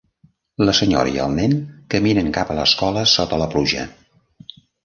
[0.67, 1.53] La senyora i el nen
[1.95, 3.89] caminen cap a l'escola sota la pluja.